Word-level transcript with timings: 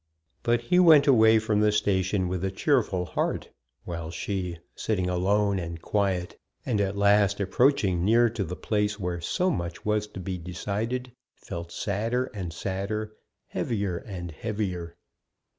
But 0.41 0.61
he 0.61 0.79
went 0.79 1.05
away 1.05 1.37
from 1.37 1.59
the 1.59 1.71
station 1.71 2.27
with 2.27 2.43
a 2.43 2.49
cheerful 2.49 3.05
heart; 3.05 3.49
while 3.83 4.09
she, 4.09 4.57
sitting 4.75 5.07
alone 5.07 5.59
and 5.59 5.79
quiet, 5.79 6.39
and 6.65 6.81
at 6.81 6.97
last 6.97 7.39
approaching 7.39 8.03
near 8.03 8.27
to 8.27 8.43
the 8.43 8.55
place 8.55 8.99
where 8.99 9.21
so 9.21 9.51
much 9.51 9.85
was 9.85 10.07
to 10.07 10.19
be 10.19 10.39
decided, 10.39 11.11
felt 11.35 11.71
sadder 11.71 12.31
and 12.33 12.51
sadder, 12.51 13.13
heavier 13.49 13.97
and 13.97 14.31
heavier. 14.31 14.95